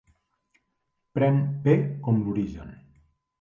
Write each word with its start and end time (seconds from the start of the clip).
Pren 1.17 1.37
"P" 1.67 1.77
com 2.09 2.19
l'origen. 2.25 2.75